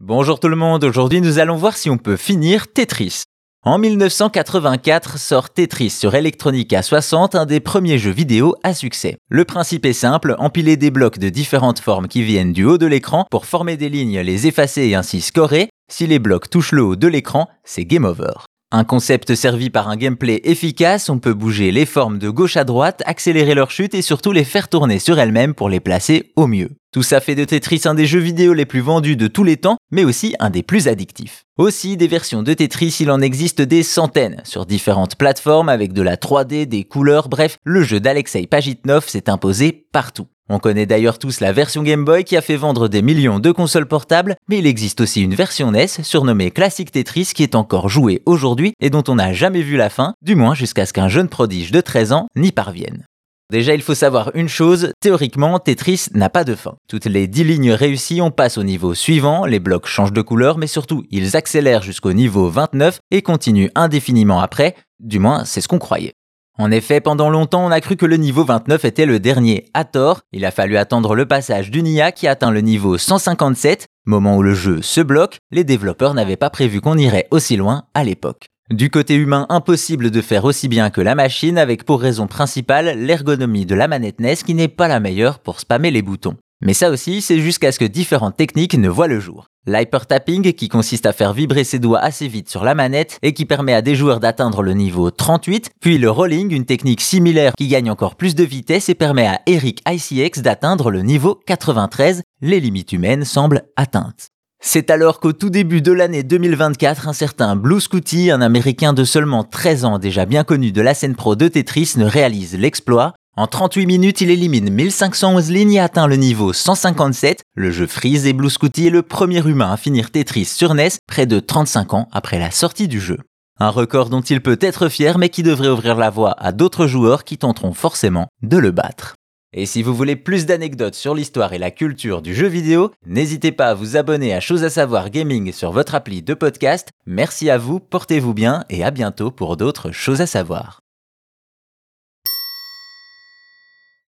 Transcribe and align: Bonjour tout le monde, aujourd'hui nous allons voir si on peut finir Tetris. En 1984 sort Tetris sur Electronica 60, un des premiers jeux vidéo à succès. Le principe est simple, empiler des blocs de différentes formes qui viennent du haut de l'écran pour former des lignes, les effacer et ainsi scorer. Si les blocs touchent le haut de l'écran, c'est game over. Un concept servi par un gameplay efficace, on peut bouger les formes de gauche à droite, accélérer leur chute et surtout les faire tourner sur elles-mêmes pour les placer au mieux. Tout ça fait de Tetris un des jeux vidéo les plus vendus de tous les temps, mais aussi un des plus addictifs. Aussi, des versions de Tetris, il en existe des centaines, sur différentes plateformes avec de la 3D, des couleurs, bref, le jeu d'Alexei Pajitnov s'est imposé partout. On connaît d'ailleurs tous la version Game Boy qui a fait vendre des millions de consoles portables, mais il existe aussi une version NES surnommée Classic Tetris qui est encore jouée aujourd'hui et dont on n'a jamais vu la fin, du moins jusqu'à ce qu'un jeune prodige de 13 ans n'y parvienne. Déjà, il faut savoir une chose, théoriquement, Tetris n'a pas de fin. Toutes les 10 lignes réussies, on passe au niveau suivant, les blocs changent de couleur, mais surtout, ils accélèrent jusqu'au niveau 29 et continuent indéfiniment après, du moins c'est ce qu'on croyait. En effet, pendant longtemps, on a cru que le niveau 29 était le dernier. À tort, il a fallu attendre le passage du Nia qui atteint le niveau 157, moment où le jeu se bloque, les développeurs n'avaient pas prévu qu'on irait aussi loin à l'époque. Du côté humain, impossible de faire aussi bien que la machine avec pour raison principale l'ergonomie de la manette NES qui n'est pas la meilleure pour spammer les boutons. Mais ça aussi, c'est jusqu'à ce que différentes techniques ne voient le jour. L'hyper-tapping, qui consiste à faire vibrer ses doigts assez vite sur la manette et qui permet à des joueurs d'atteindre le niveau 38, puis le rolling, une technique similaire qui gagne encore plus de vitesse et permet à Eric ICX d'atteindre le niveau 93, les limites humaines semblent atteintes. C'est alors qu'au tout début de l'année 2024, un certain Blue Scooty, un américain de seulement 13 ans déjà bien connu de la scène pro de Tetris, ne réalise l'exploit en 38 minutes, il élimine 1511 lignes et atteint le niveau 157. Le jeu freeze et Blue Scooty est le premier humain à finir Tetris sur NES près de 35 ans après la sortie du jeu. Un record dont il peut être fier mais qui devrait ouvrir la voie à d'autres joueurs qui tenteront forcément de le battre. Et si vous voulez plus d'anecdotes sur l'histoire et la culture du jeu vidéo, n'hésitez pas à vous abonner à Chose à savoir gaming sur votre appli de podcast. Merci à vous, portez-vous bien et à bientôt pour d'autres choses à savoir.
Bonjour 0.00 0.38
tout 0.38 0.46
le 0.46 0.54
monde, 0.54 0.84
aujourd'hui 0.84 1.20
nous 1.20 1.40
allons 1.40 1.56
voir 1.56 1.76
si 1.76 1.90
on 1.90 1.98
peut 1.98 2.16
finir 2.16 2.72
Tetris. 2.72 3.24
En 3.64 3.78
1984 3.78 5.18
sort 5.18 5.50
Tetris 5.50 5.90
sur 5.90 6.14
Electronica 6.14 6.82
60, 6.82 7.34
un 7.34 7.46
des 7.46 7.58
premiers 7.58 7.98
jeux 7.98 8.12
vidéo 8.12 8.54
à 8.62 8.74
succès. 8.74 9.16
Le 9.28 9.44
principe 9.44 9.84
est 9.84 9.92
simple, 9.92 10.36
empiler 10.38 10.76
des 10.76 10.92
blocs 10.92 11.18
de 11.18 11.28
différentes 11.30 11.80
formes 11.80 12.06
qui 12.06 12.22
viennent 12.22 12.52
du 12.52 12.64
haut 12.64 12.78
de 12.78 12.86
l'écran 12.86 13.26
pour 13.28 13.44
former 13.44 13.76
des 13.76 13.88
lignes, 13.88 14.20
les 14.20 14.46
effacer 14.46 14.82
et 14.82 14.94
ainsi 14.94 15.20
scorer. 15.20 15.68
Si 15.90 16.06
les 16.06 16.20
blocs 16.20 16.48
touchent 16.48 16.70
le 16.70 16.84
haut 16.84 16.96
de 16.96 17.08
l'écran, 17.08 17.48
c'est 17.64 17.84
game 17.84 18.04
over. 18.04 18.44
Un 18.70 18.84
concept 18.84 19.34
servi 19.34 19.68
par 19.68 19.88
un 19.88 19.96
gameplay 19.96 20.40
efficace, 20.44 21.10
on 21.10 21.18
peut 21.18 21.34
bouger 21.34 21.72
les 21.72 21.86
formes 21.86 22.20
de 22.20 22.30
gauche 22.30 22.56
à 22.56 22.62
droite, 22.62 23.02
accélérer 23.04 23.56
leur 23.56 23.72
chute 23.72 23.94
et 23.94 24.02
surtout 24.02 24.30
les 24.30 24.44
faire 24.44 24.68
tourner 24.68 25.00
sur 25.00 25.18
elles-mêmes 25.18 25.54
pour 25.54 25.68
les 25.68 25.80
placer 25.80 26.32
au 26.36 26.46
mieux. 26.46 26.70
Tout 26.90 27.02
ça 27.02 27.20
fait 27.20 27.34
de 27.34 27.44
Tetris 27.44 27.82
un 27.84 27.94
des 27.94 28.06
jeux 28.06 28.18
vidéo 28.18 28.54
les 28.54 28.64
plus 28.64 28.80
vendus 28.80 29.16
de 29.16 29.26
tous 29.26 29.44
les 29.44 29.58
temps, 29.58 29.76
mais 29.90 30.04
aussi 30.04 30.34
un 30.40 30.48
des 30.48 30.62
plus 30.62 30.88
addictifs. 30.88 31.44
Aussi, 31.58 31.98
des 31.98 32.08
versions 32.08 32.42
de 32.42 32.54
Tetris, 32.54 32.96
il 33.00 33.10
en 33.10 33.20
existe 33.20 33.60
des 33.60 33.82
centaines, 33.82 34.40
sur 34.44 34.64
différentes 34.64 35.16
plateformes 35.16 35.68
avec 35.68 35.92
de 35.92 36.00
la 36.00 36.16
3D, 36.16 36.64
des 36.64 36.84
couleurs, 36.84 37.28
bref, 37.28 37.58
le 37.62 37.82
jeu 37.82 38.00
d'Alexei 38.00 38.46
Pajitnov 38.46 39.06
s'est 39.06 39.28
imposé 39.28 39.86
partout. 39.92 40.28
On 40.48 40.58
connaît 40.58 40.86
d'ailleurs 40.86 41.18
tous 41.18 41.40
la 41.40 41.52
version 41.52 41.82
Game 41.82 42.06
Boy 42.06 42.24
qui 42.24 42.36
a 42.38 42.40
fait 42.40 42.56
vendre 42.56 42.88
des 42.88 43.02
millions 43.02 43.38
de 43.38 43.52
consoles 43.52 43.86
portables, 43.86 44.36
mais 44.48 44.60
il 44.60 44.66
existe 44.66 45.02
aussi 45.02 45.20
une 45.20 45.34
version 45.34 45.72
NES 45.72 45.88
surnommée 46.02 46.50
Classic 46.50 46.90
Tetris 46.90 47.32
qui 47.34 47.42
est 47.42 47.54
encore 47.54 47.90
jouée 47.90 48.22
aujourd'hui 48.24 48.72
et 48.80 48.88
dont 48.88 49.04
on 49.08 49.16
n'a 49.16 49.34
jamais 49.34 49.60
vu 49.60 49.76
la 49.76 49.90
fin, 49.90 50.14
du 50.22 50.36
moins 50.36 50.54
jusqu'à 50.54 50.86
ce 50.86 50.94
qu'un 50.94 51.08
jeune 51.08 51.28
prodige 51.28 51.70
de 51.70 51.82
13 51.82 52.12
ans 52.12 52.28
n'y 52.34 52.50
parvienne. 52.50 53.04
Déjà, 53.50 53.74
il 53.74 53.80
faut 53.80 53.94
savoir 53.94 54.30
une 54.34 54.48
chose, 54.48 54.92
théoriquement, 55.00 55.58
Tetris 55.58 56.08
n'a 56.12 56.28
pas 56.28 56.44
de 56.44 56.54
fin. 56.54 56.74
Toutes 56.86 57.06
les 57.06 57.26
10 57.26 57.44
lignes 57.44 57.72
réussies, 57.72 58.20
on 58.20 58.30
passe 58.30 58.58
au 58.58 58.62
niveau 58.62 58.92
suivant, 58.92 59.46
les 59.46 59.58
blocs 59.58 59.86
changent 59.86 60.12
de 60.12 60.20
couleur, 60.20 60.58
mais 60.58 60.66
surtout, 60.66 61.04
ils 61.10 61.34
accélèrent 61.34 61.80
jusqu'au 61.80 62.12
niveau 62.12 62.50
29 62.50 63.00
et 63.10 63.22
continuent 63.22 63.70
indéfiniment 63.74 64.40
après, 64.40 64.74
du 65.00 65.18
moins 65.18 65.46
c'est 65.46 65.62
ce 65.62 65.68
qu'on 65.68 65.78
croyait. 65.78 66.12
En 66.58 66.70
effet, 66.70 67.00
pendant 67.00 67.30
longtemps, 67.30 67.64
on 67.64 67.70
a 67.70 67.80
cru 67.80 67.96
que 67.96 68.04
le 68.04 68.16
niveau 68.18 68.44
29 68.44 68.84
était 68.84 69.06
le 69.06 69.18
dernier. 69.18 69.70
À 69.72 69.84
tort, 69.84 70.20
il 70.32 70.44
a 70.44 70.50
fallu 70.50 70.76
attendre 70.76 71.14
le 71.14 71.24
passage 71.24 71.70
du 71.70 71.82
Nia 71.82 72.12
qui 72.12 72.26
atteint 72.26 72.50
le 72.50 72.60
niveau 72.60 72.98
157, 72.98 73.86
moment 74.04 74.36
où 74.36 74.42
le 74.42 74.52
jeu 74.52 74.82
se 74.82 75.00
bloque, 75.00 75.38
les 75.52 75.64
développeurs 75.64 76.12
n'avaient 76.12 76.36
pas 76.36 76.50
prévu 76.50 76.82
qu'on 76.82 76.98
irait 76.98 77.28
aussi 77.30 77.56
loin 77.56 77.84
à 77.94 78.04
l'époque. 78.04 78.48
Du 78.70 78.90
côté 78.90 79.14
humain, 79.14 79.46
impossible 79.48 80.10
de 80.10 80.20
faire 80.20 80.44
aussi 80.44 80.68
bien 80.68 80.90
que 80.90 81.00
la 81.00 81.14
machine 81.14 81.56
avec 81.56 81.84
pour 81.84 82.02
raison 82.02 82.26
principale 82.26 82.98
l'ergonomie 82.98 83.64
de 83.64 83.74
la 83.74 83.88
manette 83.88 84.20
NES 84.20 84.36
qui 84.44 84.52
n'est 84.52 84.68
pas 84.68 84.88
la 84.88 85.00
meilleure 85.00 85.38
pour 85.38 85.58
spammer 85.58 85.90
les 85.90 86.02
boutons. 86.02 86.36
Mais 86.60 86.74
ça 86.74 86.90
aussi, 86.90 87.22
c'est 87.22 87.40
jusqu'à 87.40 87.72
ce 87.72 87.78
que 87.78 87.86
différentes 87.86 88.36
techniques 88.36 88.76
ne 88.76 88.90
voient 88.90 89.06
le 89.06 89.20
jour. 89.20 89.46
L'hyper-tapping, 89.66 90.52
qui 90.52 90.68
consiste 90.68 91.06
à 91.06 91.14
faire 91.14 91.32
vibrer 91.32 91.64
ses 91.64 91.78
doigts 91.78 92.00
assez 92.00 92.28
vite 92.28 92.50
sur 92.50 92.62
la 92.62 92.74
manette 92.74 93.18
et 93.22 93.32
qui 93.32 93.46
permet 93.46 93.72
à 93.72 93.80
des 93.80 93.94
joueurs 93.94 94.20
d'atteindre 94.20 94.62
le 94.62 94.74
niveau 94.74 95.10
38, 95.10 95.70
puis 95.80 95.96
le 95.96 96.10
rolling, 96.10 96.52
une 96.52 96.66
technique 96.66 97.00
similaire 97.00 97.54
qui 97.56 97.68
gagne 97.68 97.90
encore 97.90 98.16
plus 98.16 98.34
de 98.34 98.44
vitesse 98.44 98.90
et 98.90 98.94
permet 98.94 99.26
à 99.26 99.40
Eric 99.46 99.82
ICX 99.88 100.42
d'atteindre 100.42 100.90
le 100.90 101.00
niveau 101.00 101.40
93, 101.46 102.22
les 102.42 102.60
limites 102.60 102.92
humaines 102.92 103.24
semblent 103.24 103.62
atteintes. 103.76 104.28
C'est 104.60 104.90
alors 104.90 105.20
qu'au 105.20 105.32
tout 105.32 105.50
début 105.50 105.82
de 105.82 105.92
l'année 105.92 106.22
2024, 106.22 107.08
un 107.08 107.12
certain 107.12 107.56
Blue 107.56 107.80
Scooty, 107.80 108.30
un 108.30 108.40
américain 108.40 108.92
de 108.92 109.04
seulement 109.04 109.44
13 109.44 109.84
ans 109.84 109.98
déjà 109.98 110.26
bien 110.26 110.44
connu 110.44 110.72
de 110.72 110.80
la 110.80 110.94
scène 110.94 111.14
pro 111.14 111.36
de 111.36 111.48
Tetris, 111.48 111.94
ne 111.96 112.04
réalise 112.04 112.56
l'exploit 112.58 113.14
en 113.38 113.46
38 113.46 113.86
minutes, 113.86 114.20
il 114.20 114.30
élimine 114.30 114.68
1511 114.68 115.52
lignes 115.52 115.74
et 115.74 115.78
atteint 115.78 116.08
le 116.08 116.16
niveau 116.16 116.52
157. 116.52 117.42
Le 117.54 117.70
jeu 117.70 117.86
freeze 117.86 118.26
et 118.26 118.32
Blue 118.32 118.50
Scooty 118.50 118.88
est 118.88 118.90
le 118.90 119.02
premier 119.02 119.46
humain 119.46 119.70
à 119.70 119.76
finir 119.76 120.10
Tetris 120.10 120.46
sur 120.46 120.74
NES 120.74 120.88
près 121.06 121.24
de 121.24 121.38
35 121.38 121.94
ans 121.94 122.08
après 122.10 122.40
la 122.40 122.50
sortie 122.50 122.88
du 122.88 122.98
jeu. 122.98 123.18
Un 123.60 123.70
record 123.70 124.10
dont 124.10 124.22
il 124.22 124.40
peut 124.40 124.58
être 124.60 124.88
fier 124.88 125.18
mais 125.18 125.28
qui 125.28 125.44
devrait 125.44 125.68
ouvrir 125.68 125.94
la 125.94 126.10
voie 126.10 126.34
à 126.36 126.50
d'autres 126.50 126.88
joueurs 126.88 127.22
qui 127.22 127.38
tenteront 127.38 127.74
forcément 127.74 128.26
de 128.42 128.56
le 128.56 128.72
battre. 128.72 129.14
Et 129.52 129.64
si 129.64 129.82
vous 129.82 129.94
voulez 129.94 130.16
plus 130.16 130.44
d'anecdotes 130.44 130.94
sur 130.94 131.14
l'histoire 131.14 131.52
et 131.52 131.58
la 131.58 131.70
culture 131.70 132.20
du 132.20 132.34
jeu 132.34 132.48
vidéo, 132.48 132.90
n'hésitez 133.06 133.52
pas 133.52 133.68
à 133.68 133.74
vous 133.74 133.96
abonner 133.96 134.34
à 134.34 134.40
Chose 134.40 134.64
à 134.64 134.70
savoir 134.70 135.10
gaming 135.10 135.52
sur 135.52 135.72
votre 135.72 135.94
appli 135.94 136.22
de 136.22 136.34
podcast. 136.34 136.90
Merci 137.06 137.48
à 137.48 137.58
vous, 137.58 137.80
portez-vous 137.80 138.34
bien 138.34 138.64
et 138.68 138.84
à 138.84 138.90
bientôt 138.90 139.30
pour 139.30 139.56
d'autres 139.56 139.90
choses 139.90 140.20
à 140.20 140.26
savoir. 140.26 140.87